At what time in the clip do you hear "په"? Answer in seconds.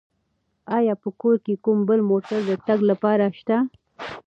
1.03-1.09